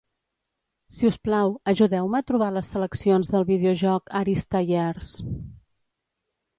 [0.99, 5.17] Si us plau, ajudeu-me a trobar les seleccions del videojoc Arista Years.